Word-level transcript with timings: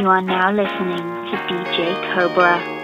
You 0.00 0.08
are 0.08 0.22
now 0.22 0.50
listening 0.50 0.96
to 0.96 1.36
DJ 1.46 2.14
Cobra. 2.14 2.79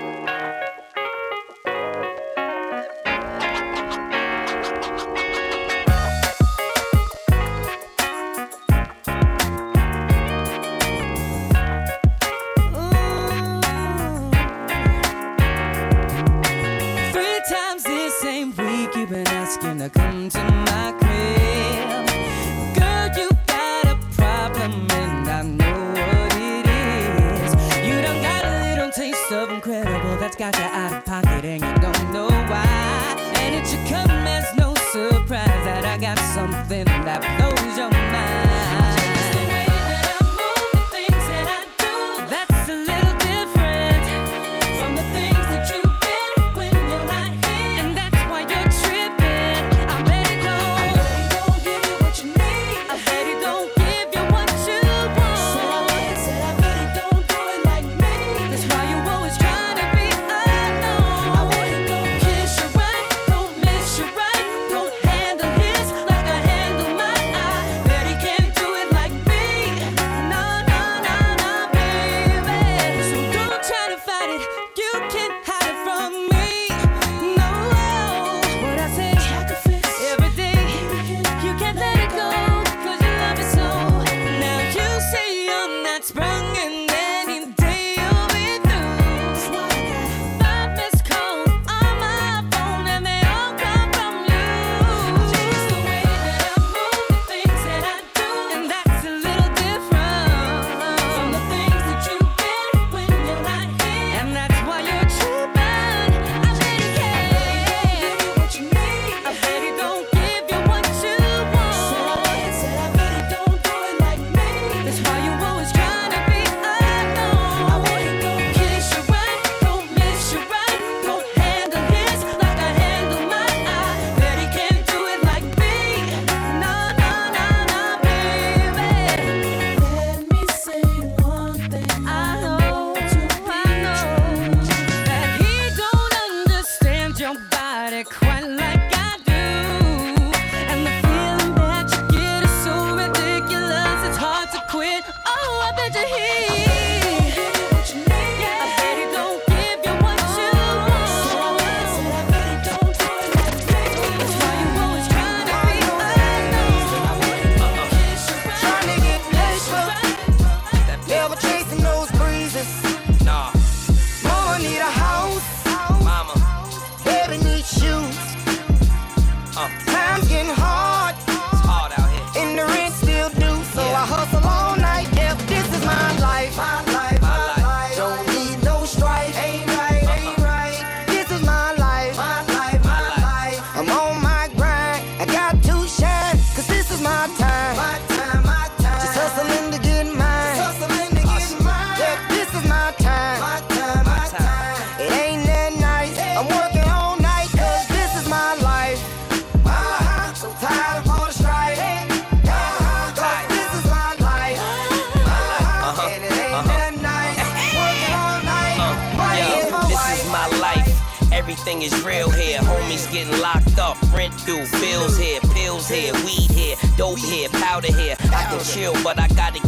getting 213.13 213.39
locked 213.41 213.79
up. 213.79 213.97
Rent 214.13 214.35
due, 214.47 214.65
bills 214.81 215.17
here, 215.19 215.41
pills 215.53 215.89
here, 215.89 216.13
weed 216.25 216.51
here, 216.51 216.77
dope 216.97 217.19
here, 217.19 217.49
powder 217.49 217.93
here. 217.93 218.17
I 218.33 218.47
can 218.51 218.63
chill, 218.65 218.95
but 219.03 219.19
I 219.19 219.29
gotta 219.29 219.66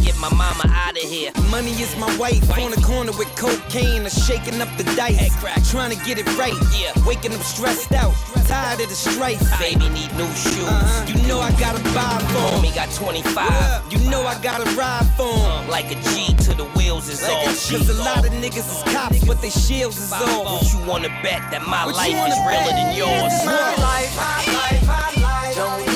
trying 5.69 5.95
to 5.95 6.05
get 6.05 6.17
it 6.17 6.25
right. 6.37 6.53
Yeah. 6.73 6.91
Waking 7.05 7.33
up 7.33 7.41
stressed 7.41 7.91
out, 7.91 8.13
tired 8.47 8.81
of 8.81 8.89
the 8.89 8.95
strife. 8.95 9.39
Baby 9.59 9.87
need 9.89 10.11
new 10.17 10.27
shoes. 10.33 10.65
Uh-huh. 10.65 11.05
You 11.07 11.27
know 11.27 11.39
I 11.39 11.51
gotta 11.59 11.81
buy 11.95 12.17
for 12.33 12.41
him. 12.55 12.63
Homie 12.63 12.75
got 12.75 12.91
25. 12.91 13.93
You 13.93 13.99
know 14.09 14.21
I 14.25 14.39
gotta 14.41 14.69
ride 14.75 15.07
for 15.15 15.29
him. 15.29 15.45
Uh, 15.45 15.67
like 15.69 15.91
a 15.91 15.97
G 16.09 16.33
to 16.45 16.53
the 16.53 16.65
wheels 16.75 17.07
is 17.07 17.21
like 17.21 17.47
off. 17.47 17.69
Cause 17.69 17.89
a 17.89 18.03
lot 18.03 18.25
of 18.25 18.31
niggas 18.33 18.67
is 18.67 18.83
cops, 18.93 19.23
but 19.25 19.41
they 19.41 19.49
shields 19.51 19.97
is 19.97 20.11
off. 20.11 20.21
What 20.21 20.73
you 20.73 20.79
wanna 20.87 21.09
bet 21.23 21.41
that 21.51 21.65
my 21.67 21.85
what 21.85 21.95
life 21.95 22.09
is 22.09 22.37
realer 22.43 22.73
than 22.73 22.95
yours? 22.97 23.33
My 23.45 23.75
life, 23.77 24.15
my 24.17 24.41
life, 24.53 24.87
my 24.87 25.21
life. 25.21 25.55
Don't 25.55 25.88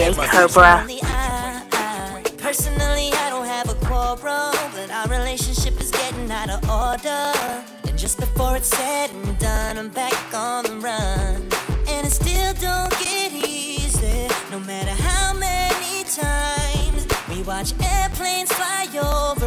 Cobra. 0.00 0.86
Personally, 2.38 3.10
I 3.12 3.28
don't 3.28 3.44
have 3.44 3.68
a 3.68 3.74
quarrel, 3.84 4.50
but 4.72 4.90
our 4.90 5.06
relationship 5.08 5.78
is 5.78 5.90
getting 5.90 6.30
out 6.30 6.48
of 6.48 6.70
order. 6.70 7.34
And 7.86 7.98
just 7.98 8.18
before 8.18 8.56
it's 8.56 8.68
said 8.68 9.10
and 9.10 9.38
done, 9.38 9.76
I'm 9.76 9.90
back 9.90 10.14
on 10.32 10.64
the 10.64 10.76
run. 10.76 11.46
And 11.86 12.06
it 12.06 12.10
still 12.10 12.54
don't 12.54 12.90
get 12.98 13.30
easy, 13.46 14.26
no 14.50 14.58
matter 14.60 14.94
how 15.02 15.34
many 15.34 16.04
times 16.04 17.06
we 17.28 17.42
watch 17.42 17.74
airplanes 17.84 18.50
fly 18.50 18.88
over. 18.96 19.39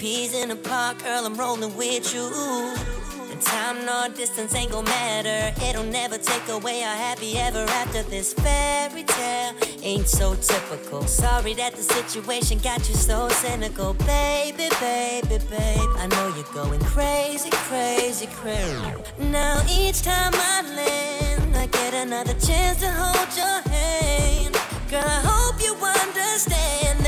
Peas 0.00 0.32
in 0.32 0.48
the 0.48 0.56
park, 0.56 1.02
girl, 1.02 1.26
I'm 1.26 1.34
rolling 1.34 1.76
with 1.76 2.14
you. 2.14 2.24
And 3.30 3.42
time 3.42 3.84
nor 3.84 4.08
distance 4.08 4.54
ain't 4.54 4.72
gonna 4.72 4.88
matter. 4.88 5.52
It'll 5.66 5.84
never 5.84 6.16
take 6.16 6.48
away 6.48 6.82
our 6.82 6.96
happy 6.96 7.36
ever 7.36 7.66
after. 7.68 8.02
This 8.04 8.32
fairy 8.32 9.02
tale 9.02 9.52
ain't 9.82 10.08
so 10.08 10.34
typical. 10.36 11.02
Sorry 11.02 11.52
that 11.52 11.74
the 11.74 11.82
situation 11.82 12.60
got 12.60 12.88
you 12.88 12.94
so 12.94 13.28
cynical. 13.28 13.92
Baby, 13.92 14.70
baby, 14.80 15.36
babe, 15.50 15.90
I 15.98 16.06
know 16.12 16.32
you're 16.34 16.54
going 16.54 16.80
crazy, 16.80 17.50
crazy, 17.50 18.26
crazy. 18.28 18.94
Now 19.18 19.62
each 19.68 20.00
time 20.00 20.32
I 20.32 20.62
land, 20.76 21.56
I 21.58 21.66
get 21.66 21.92
another 21.92 22.32
chance 22.40 22.80
to 22.80 22.90
hold 22.90 23.36
your 23.36 23.60
hand. 23.70 24.56
Girl, 24.88 25.04
I 25.04 25.20
hope 25.22 25.62
you 25.62 25.74
understand. 25.74 26.99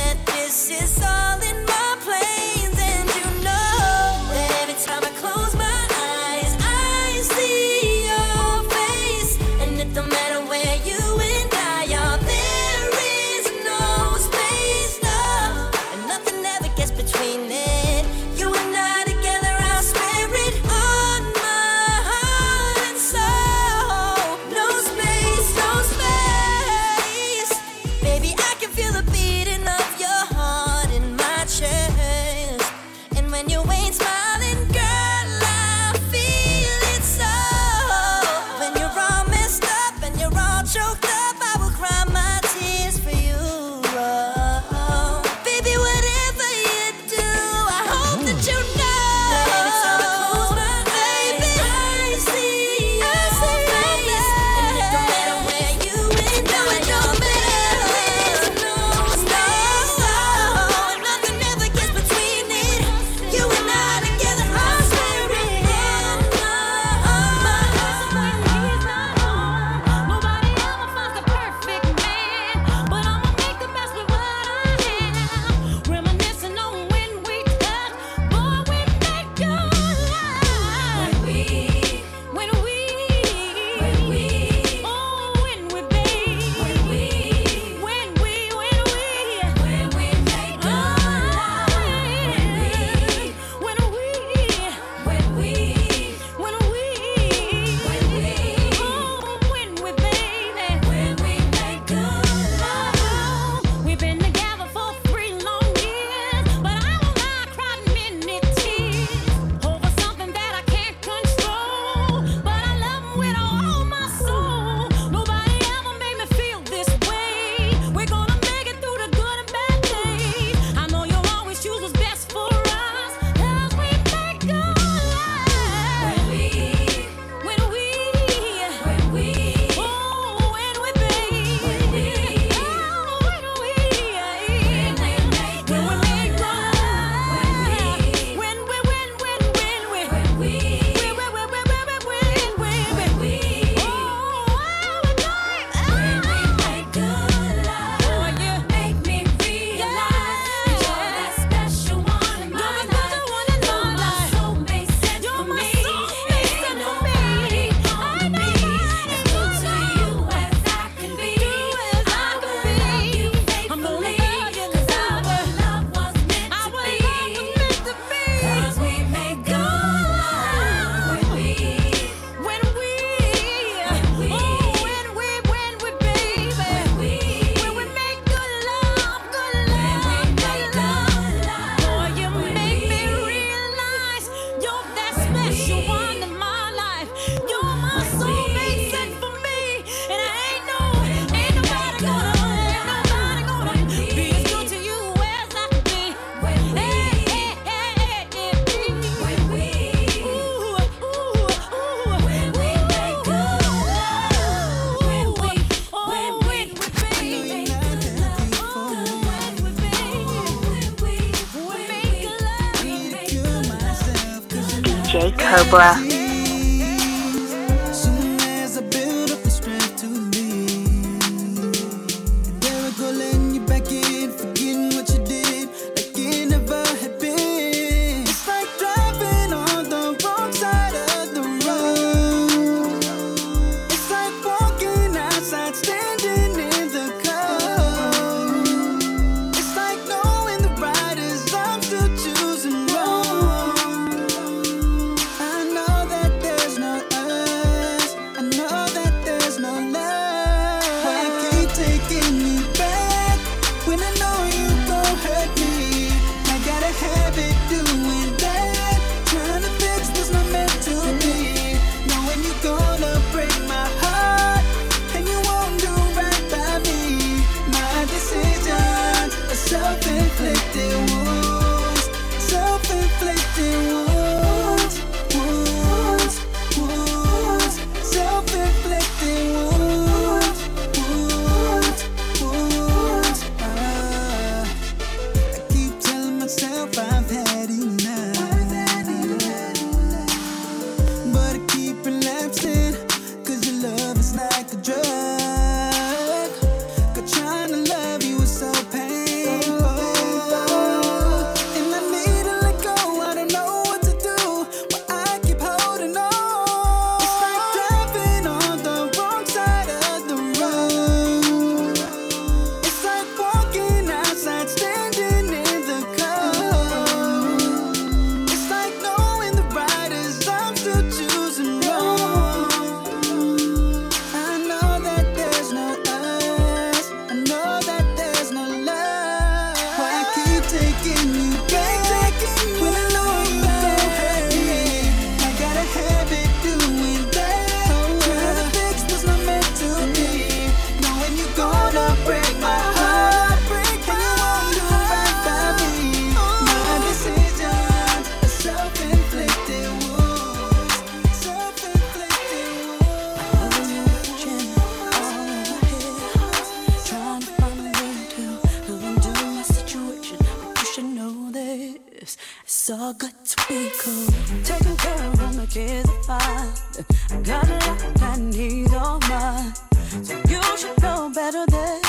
find. 366.39 367.05
I 367.31 367.41
got 367.43 367.69
a 367.69 367.75
lot 367.87 368.23
I 368.23 368.37
need 368.39 368.89
oh 368.93 368.99
on 368.99 369.21
mine. 369.29 369.75
So 370.23 370.35
you 370.49 370.63
should 370.77 371.01
know 371.03 371.31
better 371.35 371.65
than 371.67 372.03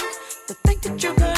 to 0.47 0.53
think 0.65 0.81
that 0.81 1.03
you're 1.03 1.15
good. 1.15 1.32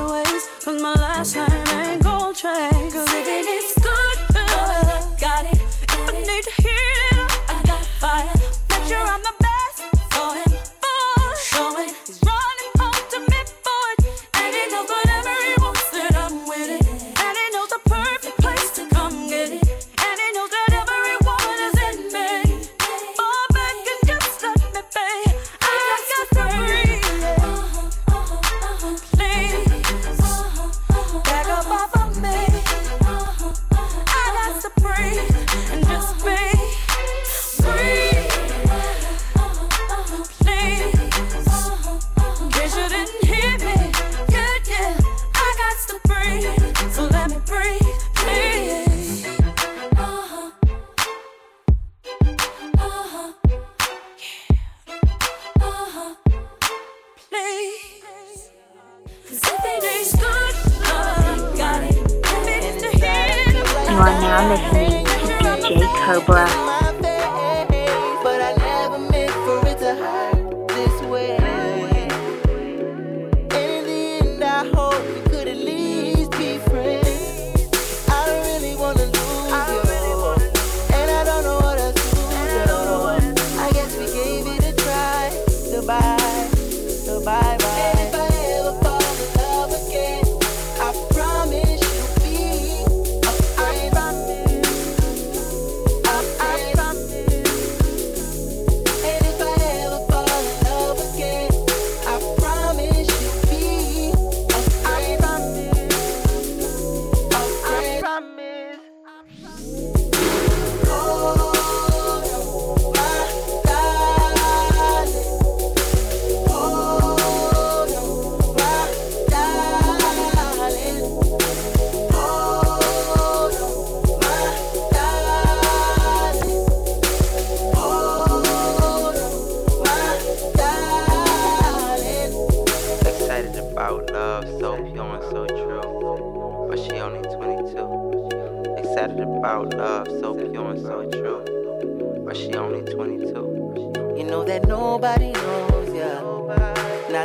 your 0.00 0.12
ways. 0.12 0.48
Cause 0.64 0.80
my 0.80 0.94
last 0.94 1.36
name 1.36 1.68
ain't 1.78 2.02
gold 2.02 2.34
chain. 2.34 2.70
Cause 2.94 3.08
if 3.20 3.26
it 3.38 3.46
is 3.58 3.74
good, 3.88 4.18
good, 4.36 5.20
got 5.20 5.44
it. 5.52 5.60
I 5.88 6.20
need 6.30 6.44
to 6.50 6.54
hear. 6.62 7.26
I 7.48 7.62
got 7.70 7.84
fire. 8.02 8.34
Make 8.70 8.84
sure 8.88 9.04
I'm 9.14 9.22
the 9.22 9.39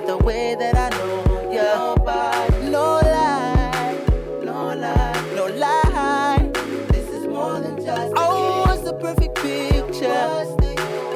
not 0.01 0.07
the 0.07 0.17
way 0.25 0.55
that 0.55 0.75
I 0.75 0.89
know 0.89 1.51
you. 1.55 2.69
No 2.69 2.99
lie, 2.99 3.95
no 4.43 4.73
lie, 4.75 5.33
no 5.35 5.45
lie. 5.45 6.51
This 6.89 7.07
is 7.11 7.25
more 7.27 7.61
than 7.61 7.77
just. 7.77 8.11
Oh, 8.17 8.65
it's 8.73 8.83
the 8.83 8.93
perfect 8.95 9.35
picture. 9.35 10.43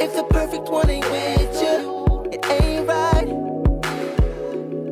If 0.01 0.15
the 0.15 0.24
perfect 0.29 0.69
one 0.69 0.89
ain't 0.89 1.12
with 1.12 1.62
you, 1.62 2.29
it 2.31 2.41
ain't 2.50 2.88
right. 2.88 3.27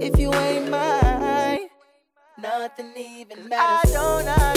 If 0.01 0.19
you 0.19 0.33
ain't 0.33 0.69
mine, 0.69 1.69
nothing 2.37 2.91
even 2.97 3.47
matters. 3.47 3.91
I 3.91 3.93
don't. 3.93 4.27
I 4.27 4.56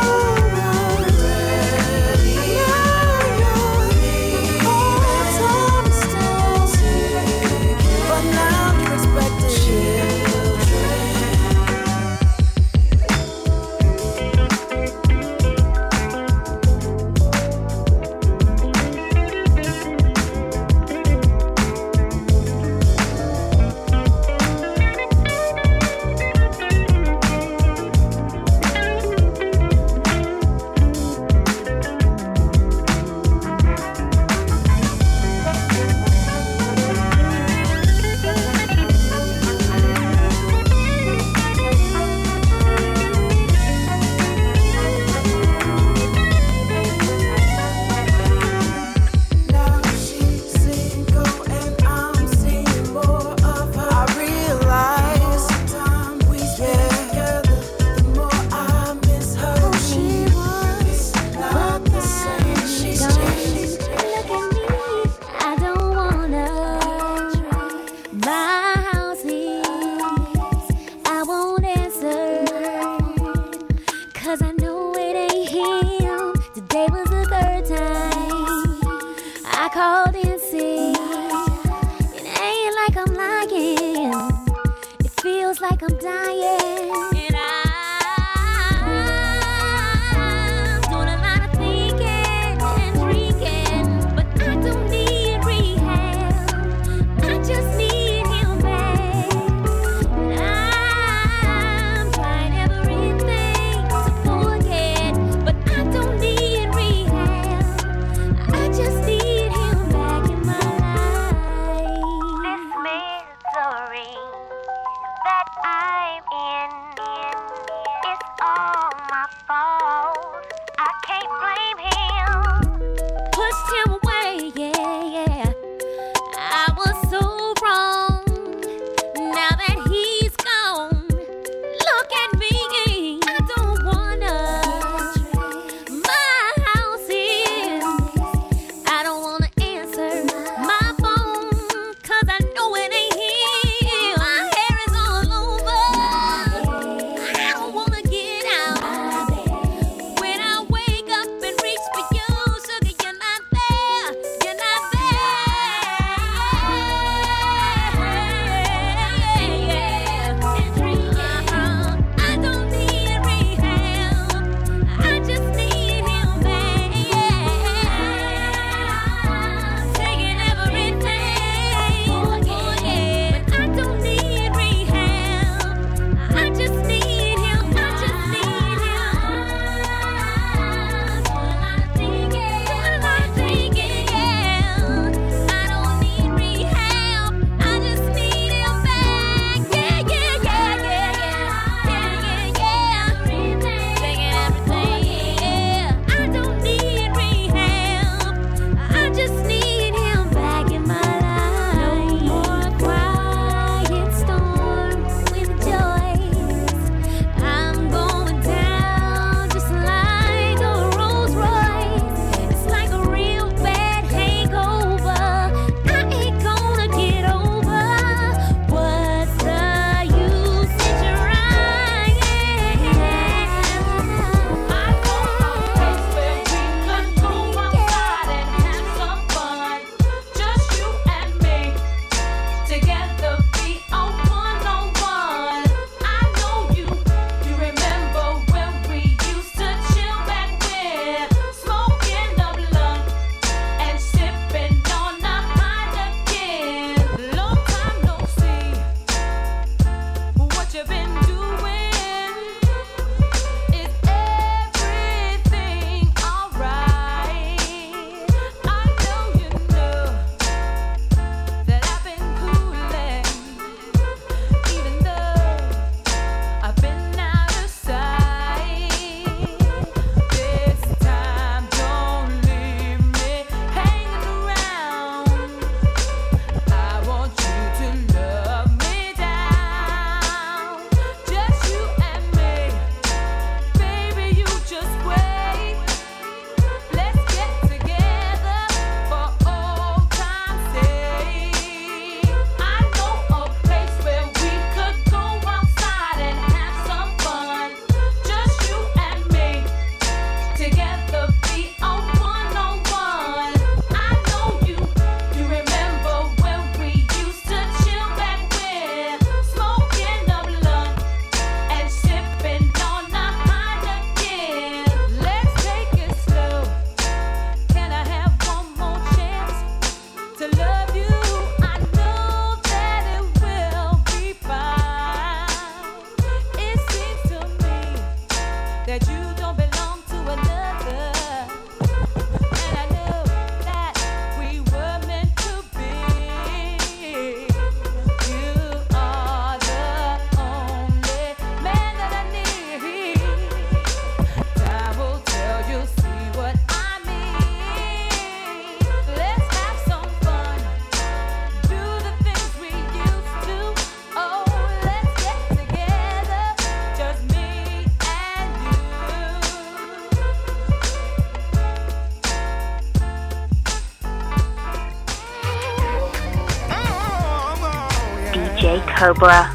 Cobra. 369.01 369.49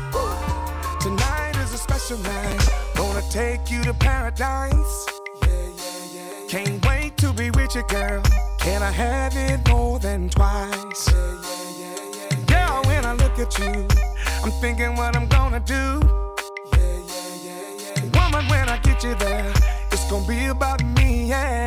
Tonight 1.01 1.55
is 1.59 1.73
a 1.73 1.79
special 1.79 2.19
night. 2.19 2.69
Gonna 2.97 3.23
take 3.31 3.71
you 3.71 3.81
to 3.85 3.95
paradise. 3.95 5.07
Yeah, 5.41 5.49
yeah, 5.49 6.15
yeah, 6.15 6.49
Can't 6.49 6.85
wait 6.85 7.17
to 7.19 7.33
be 7.33 7.53
with 7.53 7.73
you, 7.77 7.85
girl. 7.85 8.25
Can 8.59 8.83
I 8.83 8.91
have 8.91 9.37
it 9.37 9.61
more 9.69 10.01
than 10.01 10.31
twice? 10.31 11.13
Yeah, 12.51 12.81
when 12.89 13.05
I 13.05 13.13
look 13.13 13.39
at 13.39 13.57
you, 13.61 13.87
I'm 14.43 14.51
thinking 14.61 14.97
what 14.97 15.15
I'm 15.15 15.29
gonna 15.29 15.61
do. 15.61 16.01
Woman, 18.19 18.49
when 18.49 18.69
I 18.69 18.81
get 18.83 19.05
you 19.05 19.15
there, 19.15 19.53
it's 19.93 20.11
gonna 20.11 20.27
be 20.27 20.47
about 20.47 20.83
me, 20.97 21.29
yeah. 21.29 21.66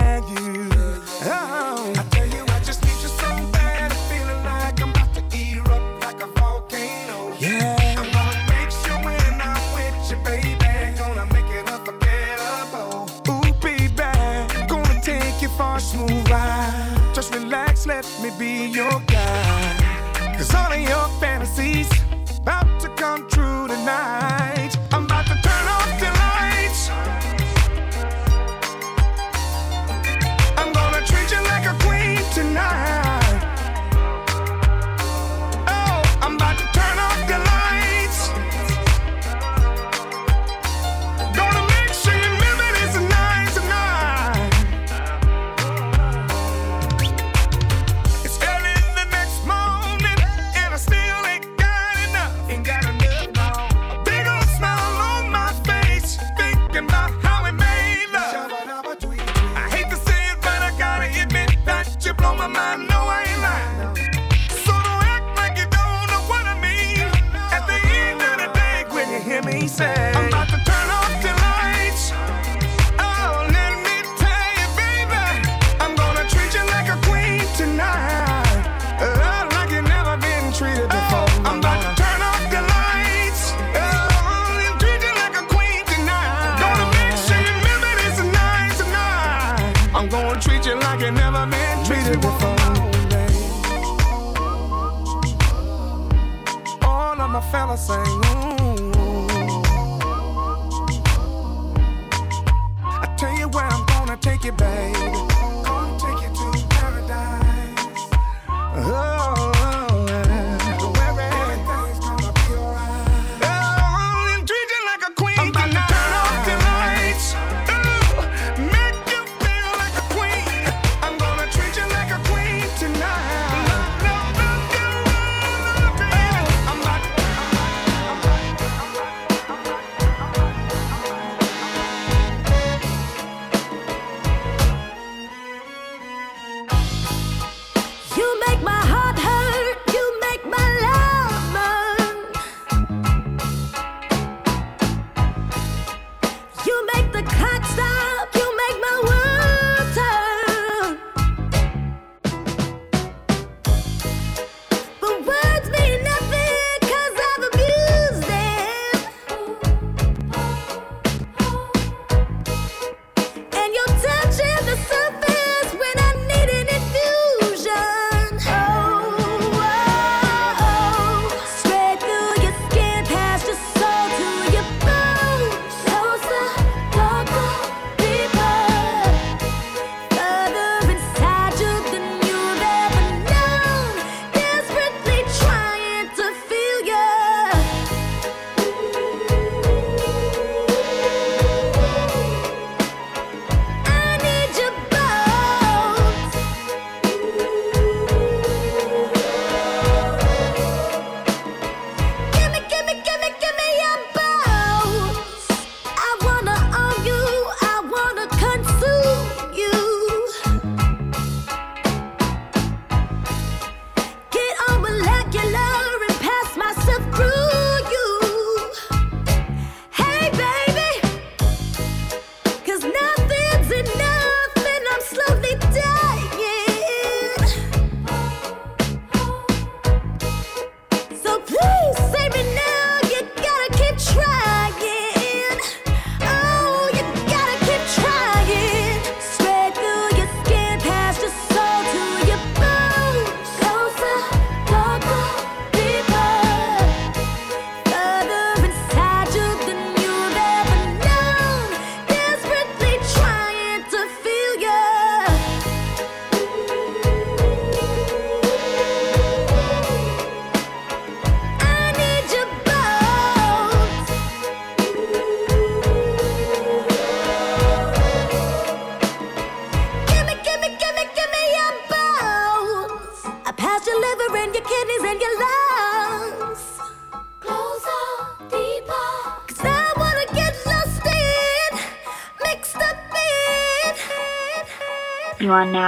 it, 104.50 104.58
babe. 104.58 105.09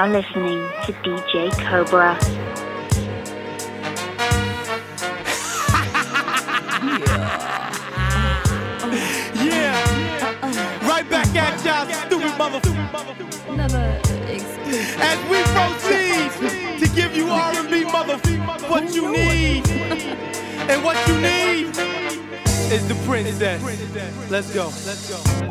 now 0.01 0.07
listening 0.07 0.59
to 0.85 0.93
DJ 1.03 1.51
Cobra. 1.69 2.17
yeah. 9.37 9.45
yeah. 9.45 10.87
Right 10.89 11.07
back 11.07 11.35
at 11.35 11.63
y'all, 11.63 11.85
stupid 12.07 12.31
motherfucker. 12.31 12.81
As 14.99 15.19
we 15.29 15.37
proceed 15.53 16.31
to 16.79 16.87
give 16.95 17.15
you 17.15 17.27
R&B 17.27 17.83
motherfucker 17.83 18.69
what 18.69 18.95
you 18.95 19.11
need. 19.11 19.69
and 19.69 20.83
what 20.83 20.97
you 21.07 21.15
need 21.21 21.67
is 22.71 22.87
the 22.87 22.95
princess. 23.05 23.61
Let's 24.31 24.51
go. 24.53 24.65
Let's 24.65 25.41
go. 25.41 25.50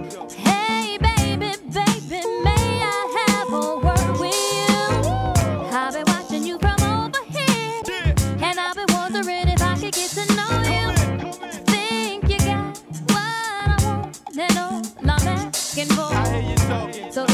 looking 15.88 16.50
you 16.50 16.56
So 17.10 17.29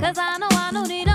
Cause 0.00 0.16
I 0.16 0.38
know 0.38 0.48
I 0.50 0.70
don't 0.72 0.88
need 0.88 1.09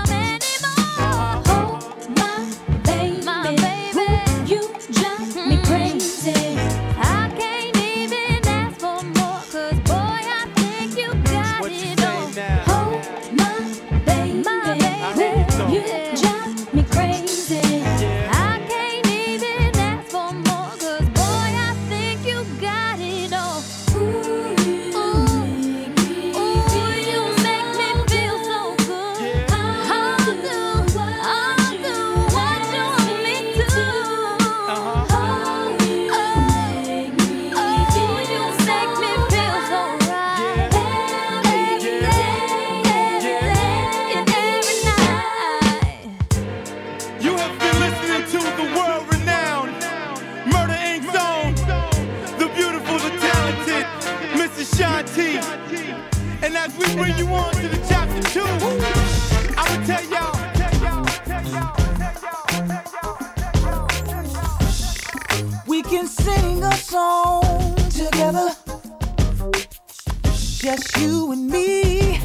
just 70.86 70.98
you 70.98 71.32
and 71.32 71.48
me. 71.48 72.18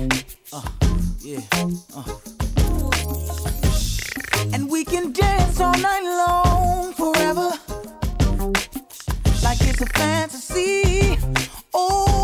Uh, 0.52 0.62
yeah, 1.20 1.42
uh. 1.96 2.04
And 4.54 4.70
we 4.70 4.84
can 4.84 5.12
dance 5.14 5.60
all 5.60 5.78
night 5.78 6.04
long 6.04 6.94
forever. 6.94 7.52
Like 9.44 9.62
it's 9.62 9.82
a 9.82 9.86
fantasy. 9.86 11.18
Oh. 11.74 12.21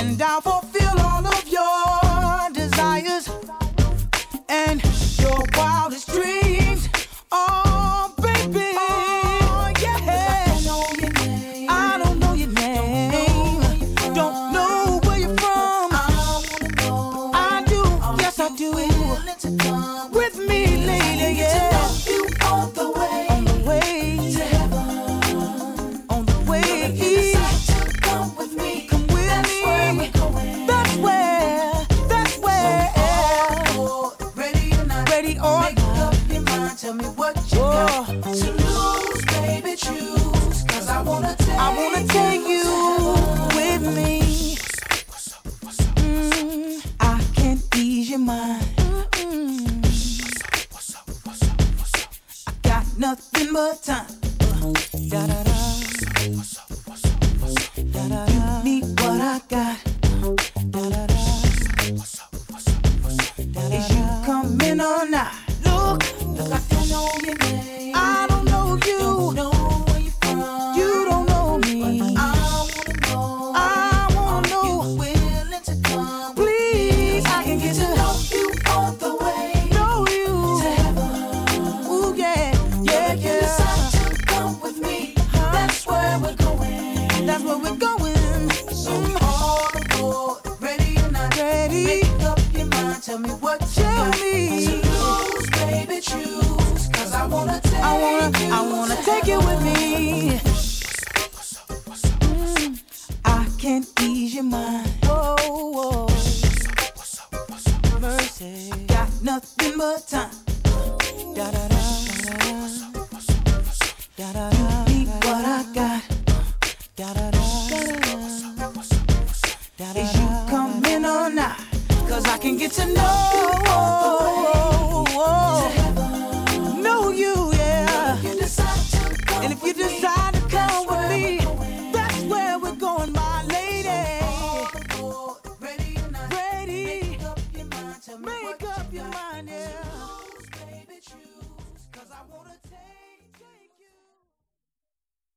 and 0.00 0.22
I'll 0.22 0.40
fulfill 0.40 0.99